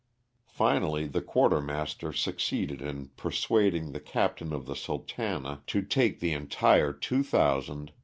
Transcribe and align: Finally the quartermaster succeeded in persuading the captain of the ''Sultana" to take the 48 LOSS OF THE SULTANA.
Finally 0.47 1.05
the 1.05 1.21
quartermaster 1.21 2.11
succeeded 2.11 2.81
in 2.81 3.09
persuading 3.09 3.91
the 3.91 3.99
captain 3.99 4.51
of 4.51 4.65
the 4.65 4.73
''Sultana" 4.73 5.61
to 5.67 5.83
take 5.83 6.19
the 6.19 6.31
48 6.31 6.37
LOSS 6.39 6.61
OF 6.63 6.99
THE 6.99 7.23
SULTANA. 7.23 7.91